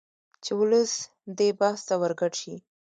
[0.43, 0.93] چې ولس
[1.37, 2.55] دې بحث ته ورګډ شي